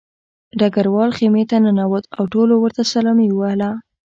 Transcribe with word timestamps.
ډګروال 0.59 1.09
خیمې 1.17 1.43
ته 1.49 1.57
ننوت 1.63 2.05
او 2.17 2.23
ټولو 2.33 2.53
ورته 2.59 2.81
سلامي 2.93 3.27
ووهله 3.31 3.69